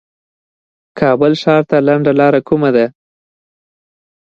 کابل 0.99 1.33
ښار 1.41 1.61
ته 1.69 1.77
لنډه 1.87 2.11
لار 2.19 2.35
کومه 2.47 2.69
ده 2.75 2.85